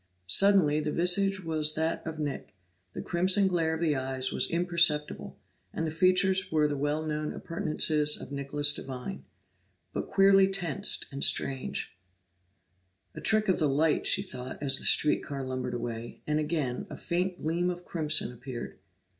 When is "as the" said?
14.59-14.85